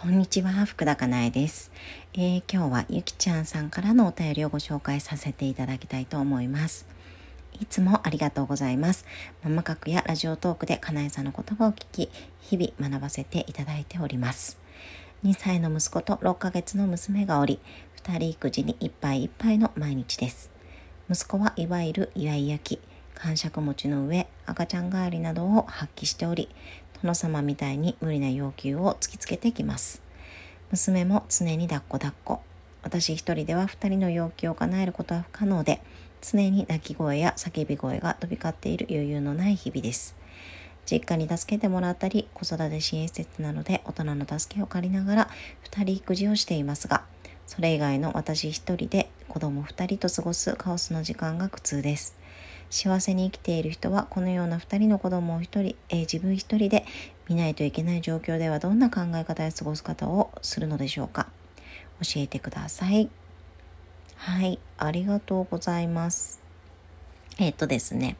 [0.00, 1.72] こんにちは、福田かなえです、
[2.14, 6.86] えー、今日はゆきちゃんさんからのお便りをご紹介させていただきたいと思います。
[7.60, 9.04] いつもありがとうございます。
[9.42, 12.10] ママ角やラジオトークでかなえさんの言葉を聞き、
[12.42, 14.60] 日々学ばせていただいております。
[15.24, 17.58] 2歳の息子と6ヶ月の娘がおり、
[18.04, 20.52] 2人育児にいっぱいいっぱいの毎日です。
[21.10, 22.78] 息子はいわゆるイヤイヤ期、
[23.16, 26.48] 感触持ちの上、赤ちゃん帰りなどを発揮しており、
[27.02, 30.02] 殿様みたいに無理な要求を突きつけてきます。
[30.70, 32.40] 娘も常に抱っこ抱っこ。
[32.82, 35.80] 私一人では二人の要求を叶えることは不可能で、
[36.20, 40.16] 常に泣き声や叫び声が飛び交っている余裕のない日々です。
[40.90, 45.30] 実家に助けてもらったり、子育て支援施設なので大人の助けを借りながら
[45.62, 47.04] 二人育児をしていますが、
[47.46, 52.16] それ以外の私一人で子供二人と過ごすカオスの時間が苦痛です。
[52.70, 56.84] 幸せに生きている人はこのような2人の子供を1人、えー、自分1人で
[57.28, 61.28] 見ないといけない状況ではどんな考え方や過ごす方をするのでしょうか。
[62.00, 63.10] 教えてください。
[64.16, 66.40] はいありがとうございます。
[67.38, 68.16] えっ、とですね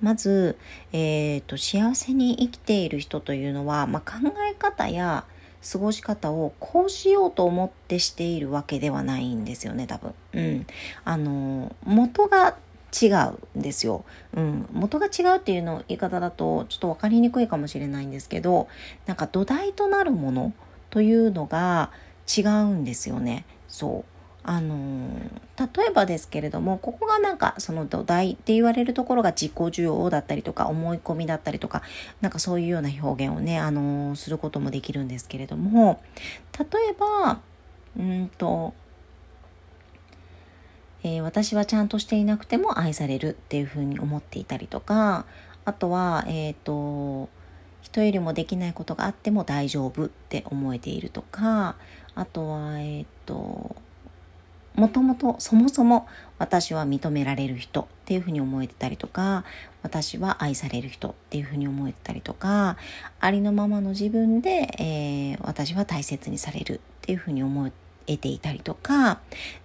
[0.00, 0.56] まず、
[0.92, 5.24] えーと、幸せに生きている人というのは、まあ、考え方や
[5.70, 10.14] 過ごし方をこうしようと思ってしているわけではないんですよね多分。
[10.32, 10.66] うん、
[11.04, 12.56] あの元が
[12.90, 13.06] 違
[13.54, 14.04] うんですよ。
[14.34, 18.68] うん、元が違うっていうの言い方だとちょっと分かりにくいかもしれないんですけど
[19.06, 20.52] なんか土台となるもの
[20.90, 21.90] というのが
[22.36, 23.44] 違うんですよね。
[23.68, 24.10] そう
[24.42, 25.10] あの
[25.58, 31.82] 例えばですけれどもここがなんかその土台って言われるところが自己需要だったりとか思い込みだったりとか
[32.20, 36.02] なんかそういうような表現をね、あのすることもできるんですけれども
[36.58, 37.40] 例えば
[37.98, 38.72] うんと
[41.02, 45.24] えー、私はちゃんとしていなくても愛されるっていうふうに思っていたりとか
[45.64, 47.28] あとはえっ、ー、と
[47.82, 51.76] 人よりもできないことがあっても大丈夫って思えているとか
[52.14, 53.76] あとはえっ、ー、と
[54.76, 56.06] もともとそもそも
[56.38, 59.44] 私は認められる人っていうふうに思えてたりとか
[59.82, 62.76] 私は愛される人っていうふうに思えてたりとか
[63.18, 67.72] ありのままの自分で、えー、私は大切にされるっていうふうに思え
[68.10, 69.20] 得ていたりとか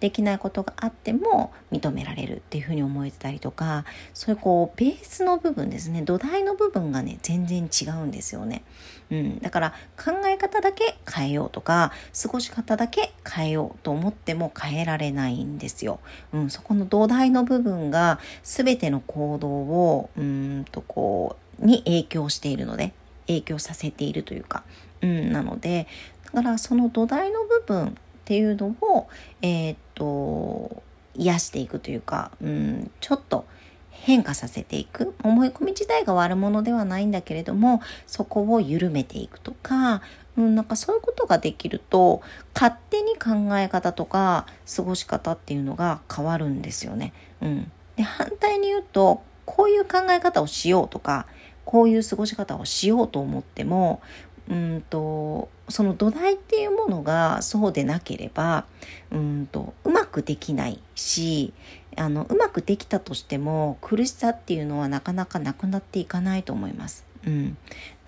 [0.00, 3.84] できないことがあっても認められるっていうふうに思えてたりとか
[4.14, 8.62] そういうこうベースの部分ですね土台の部分がね全然違うんですよね、
[9.10, 15.98] うん、だから考え方だけ変えようとか過ごし方だけ変えようと思っても変えられないんですよ、
[16.32, 22.92] うん、そこの土台の部分が全ての行動をうんとこうに影響しているので
[23.26, 24.62] 影響させているというか、
[25.02, 25.88] うん、なので
[26.26, 27.96] だからその土台の部分
[28.28, 29.08] っていうのを、
[29.40, 30.82] えー、っと
[31.14, 33.46] 癒していくというか、うん、ちょっと
[33.90, 40.02] 変化させていく思い込み自体が悪者ではないんだけれどもそこを緩めていくとか、
[40.36, 42.20] うん、なんかそういうことができると
[42.54, 44.44] 勝手に考え方とか
[44.76, 47.14] 過ごし方っていうのが変わるんですよね。
[47.40, 51.26] うん、で反対に言うとこういう考え方をしようとか
[51.64, 54.00] こういう過ごし方をしようと思っても
[54.48, 58.64] うんとその土台っていうものがそうでなければ
[59.10, 61.52] うんとうまくできないし
[61.96, 67.06] あのうまくできたとしても苦しさっていうのはなかなかなくなっていかないと思います。
[67.26, 67.56] うん、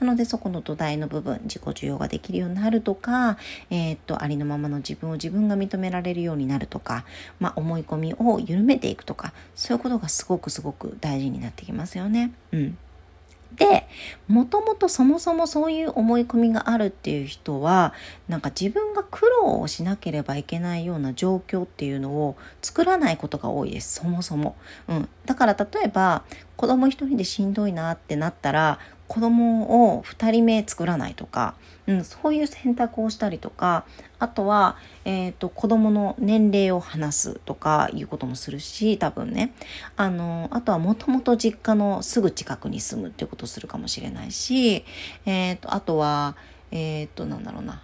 [0.00, 3.38] なのでそこの土台の部分自己需要ができるようになるとか、
[3.70, 7.04] えー、っとありのままの自分を自分が認められるようになるとか、
[7.40, 12.32] まあ、思い込みを緩めていくとかそういうことがすごくすごく大事になってきますよね。
[12.52, 12.78] うん
[13.56, 13.88] で
[14.28, 17.94] もともとそもそもそういう思い込みがあるっていう人は
[18.28, 23.96] なんか自分が苦労をしなければいけないような状況っていうのを作らないことが多いです。
[24.00, 24.54] そもそも、
[24.86, 26.24] うん、だから例えば
[26.58, 31.54] 子供一人でしんどいなってなったら子供を2人目作らないとか、
[31.86, 33.86] うん、そういう選択をしたりとか
[34.18, 39.54] あとは、えーと、子供の年齢を話すとかいうこともするし多分ね。
[39.96, 44.84] あのあとはもともと実家のすぐ近くに住むっていうことをするかもしれないし、
[45.26, 46.36] えーと、あとは
[46.72, 47.82] えっ、ー、となんだろうな。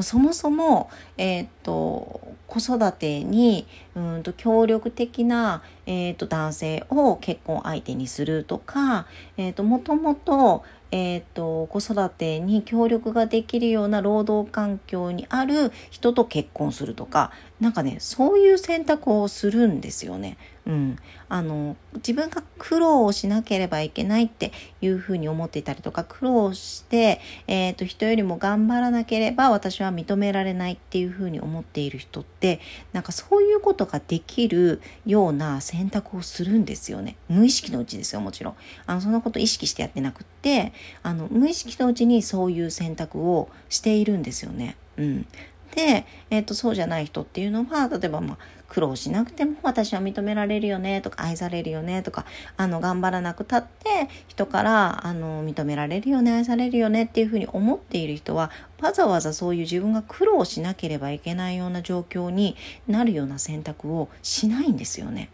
[0.00, 9.06] そもそも、えーと、子育てにうんと協力的な、えーと、男性を結婚相手にするとか、
[9.36, 20.36] えーと、もともと,、えー、と子育てに協力ができるような労働環境にある人と結婚するとかなんかねそういう選択をするんですよね。
[20.64, 20.96] うん、
[21.28, 32.60] あの自分が苦労をしなければいけないっていうふうに思っていたりとか苦労して、えーと、人よりも頑張らなければ私は認められないっていうふうに思っている人って
[32.92, 37.16] なんかそういうことができるような選択をするんですよね。
[37.28, 38.54] 無意識のうちですよもちろん。
[38.86, 40.72] あのそんなこと意識してやってなくって
[41.02, 44.76] あの無意識のうちにそういう選択をしているんですよね。
[44.96, 45.26] うん、
[45.74, 48.38] で、えーと、そうじゃない人っていうのは例えば、まあ、
[48.68, 52.24] 苦労しなくても私は認められるよねとか愛されるよねとか
[52.56, 58.50] あの頑張らなくたって人からあの認められるよね愛されるよねっていうふうに思っている人は
[58.80, 62.56] わざわざそういう自分が苦労しなければいけないような状況に
[62.86, 65.28] なるような選択をしないんですよね。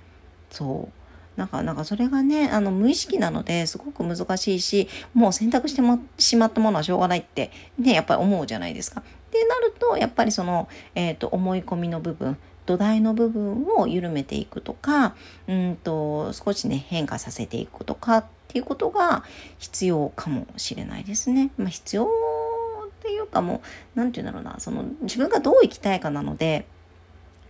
[0.50, 0.97] そう
[1.38, 5.82] なんか、なんかそれがね、あの、無意識なのですごく難しいし、もう選択して
[6.18, 9.02] しまったものはしょうがないって、ね、やっぱり思うじゃないですか。
[9.02, 12.36] ってなると、やっぱりその、えっ、ー、と、思い込みの部分、
[12.66, 15.14] 土台の部分を緩めていくとか、
[15.46, 19.22] うんと、少しね、変化させていくとかっていうことが
[19.58, 21.50] 必要かもしれないですね。
[21.56, 22.08] まあ、必要っ
[23.00, 23.60] ていうかもう、
[23.94, 26.66] 何て言うんだろうな、その、自分がどう生きたいかなので、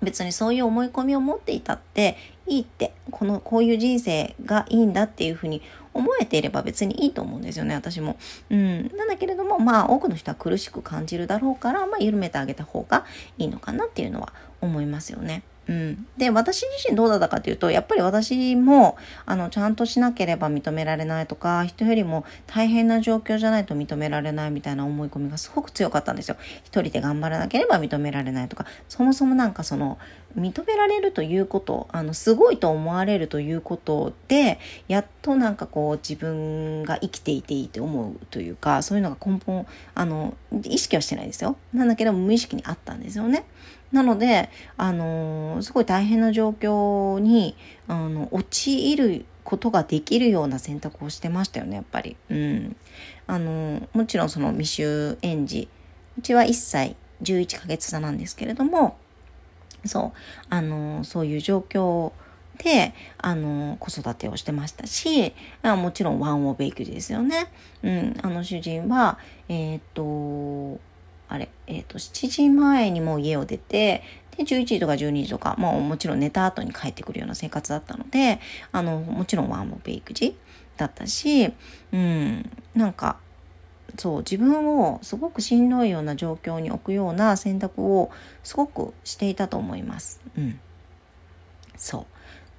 [0.02, 2.16] 別にそういう思い込みを持っていたって
[2.46, 5.62] いいってこのこういう人生がいいんだっていうふうに
[5.92, 8.16] 思えていれば別にいいと思うんですよね私も。
[8.50, 13.04] うん、なんだけれどもまあ多くの人は苦しく感じるだろうから、まあ、緩めてあげた方が
[13.36, 15.42] いいのかなっていうのは思いますよね。
[15.68, 26.36] うん、で私自身どうだったかというとやっぱり私もあのちゃんとしなければ認められないとか人よりも大変な状況じゃないと認められないみたいな思い込みがすごく強かったんですよ。
[26.64, 29.98] 一人で頑張らなければ認められないとかそもそもなんかその
[30.36, 41.56] 認められるということあのすごいと思われるということでやっとなんかこう自分が生きていていいって思うというかそういうのが根本あの意識はしてないですよ。
[41.74, 43.44] なんだけど無意識にあったんですよね。
[43.92, 47.56] なので、あのー、すごい大変な状況に、
[47.86, 52.16] あの、陥ることができるような選択をしてましたよね、やっぱり。
[52.28, 52.76] うん。
[53.26, 55.68] あのー、もちろんその未就園児、
[56.18, 58.98] うちは1歳11ヶ月差なんですけれども、
[59.84, 60.18] そう、
[60.50, 62.12] あのー、そういう状況
[62.58, 65.32] で、あの、子育てをしてましたし、
[65.62, 67.46] もちろんワンオーベイクですよね。
[67.82, 69.18] うん、あの主人は、
[69.48, 70.80] えっ、と、
[71.28, 74.02] あれ、えっ、ー、と、7時前にもう家を出て、
[74.36, 78.40] で、11時とか12時とか、まあもちろん寝た後に帰ってくるような生活だったので、
[78.72, 80.36] あの、もちろんワンオペ育児
[80.76, 81.52] だったし、
[81.92, 83.18] うん、なんか、
[83.98, 88.10] そう、自分をすごくしんどいような状況に置くような選択を
[88.42, 90.20] すごくしていたと思います。
[90.36, 90.60] うん。
[91.76, 92.06] そ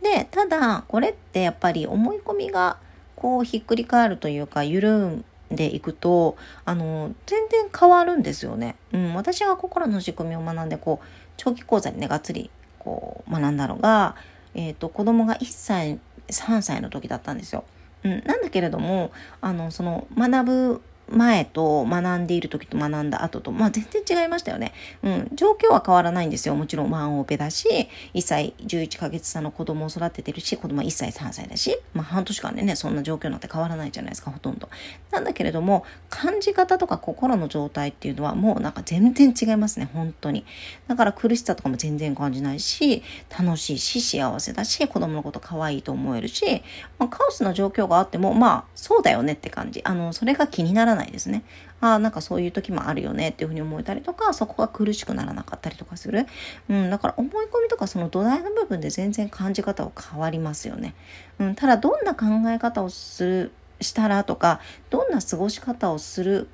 [0.01, 0.03] う。
[0.03, 2.77] で、ただ、これってやっぱり思い込みが
[3.19, 8.75] こうひっくり返るというか緩でいくとあの全然変わるんですよね。
[8.93, 11.07] うん、私が心の仕組みを学んでこう
[11.37, 14.15] 長期講座にねがっつりこう学んだのが、
[14.53, 17.63] えーと、子供が1歳3歳の時だったんですよ。
[18.03, 19.11] うん、なんだけれども
[19.41, 20.81] あのその学ぶ
[21.11, 24.73] 前と学んでいる時と学んだ後と、まあ全然違いましたよね。
[25.03, 25.29] うん。
[25.33, 26.55] 状況は変わらないんですよ。
[26.55, 27.67] もちろんワンオペだし、
[28.13, 34.69] 1歳11ヶ月差の子供を育ててるし、子供は1歳3歳だし、まあ半年間でね、そんな状況なんて変わらないじゃないですか、ほとんど。
[35.11, 40.45] なんだけれども、感じ方とか心の状態っていうのはもうなんか全然違いますね、本当に。
[40.87, 43.03] だから苦しさとかも全然感じないし、
[43.37, 46.61] 楽しいし、幸せだし、子供のこと可愛いと思えるし、
[46.97, 49.81] まあ、カオスな状況があっても、まあそうだよねって感じ。
[49.83, 51.43] あの、それが気にならないないですね。
[51.81, 56.27] ああ、なんかそういう時もあるよねっていうふうに思えたりとか、そこが苦しくならなかったりとかする。
[56.69, 60.93] うん、だから思い込みとかその土台の部分で全然感じ方は変わりますよね。
[61.39, 63.51] うん、ただどんな考え方をする、
[63.81, 64.59] したらとか、
[64.89, 66.47] どんな過ごし方をする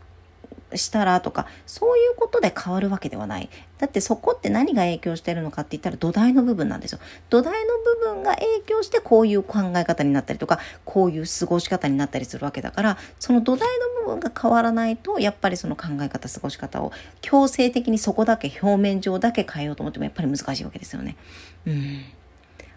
[0.73, 3.49] したらとかそういうことで変わるわけではない。
[3.77, 6.99] だってそこって何が影響してるのかって言ったら土台の部分なんですよ。
[7.29, 16.91] 土台の部分が影響してこういう考え方になったりとかこういう過ごし方になったりするわけだからその土台の部分が変わらないとやっぱりその考え方過ごし方を
[17.21, 21.15] 強制的にそこだけ表面上だけ変えようと思ってもやっぱり難しいわけですよね。
[21.65, 22.01] うん。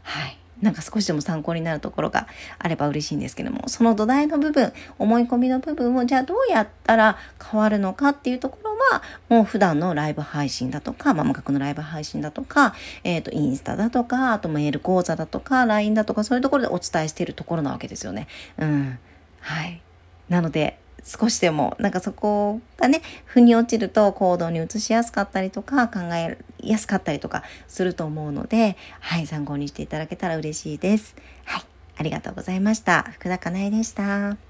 [0.02, 0.38] はい。
[0.60, 2.26] なんか少しでも参考になるところが
[2.58, 7.16] あれば嬉しいんですけども、その土台の部分、思い込みの部分をじゃあどうやったら
[7.50, 12.74] 変わるのかっていうところは、もう普段のライブ配信だとか、ママ学のライブ配信だとか、
[13.04, 18.26] えっ、ー、と、インスタだとか、あとメール講座だとか、LINE だとか、そういうところでお伝えしているところなわけですよね。
[18.58, 18.98] うん。
[19.40, 19.80] はい。
[20.28, 31.16] なので、少しでもなんかそこがね腑に落ちると行動に移しやすかったりとか考えやすかったりとかすると思うのではい参考にしていただけたら嬉しいです。
[31.44, 31.62] はい
[31.96, 33.10] ありがとうございました。
[33.14, 34.47] 福田かなえでした。